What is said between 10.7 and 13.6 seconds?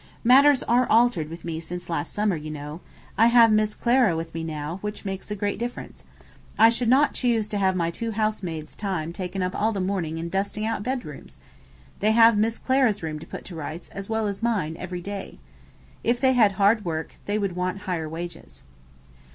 bedrooms. They have Miss Clara's room to put to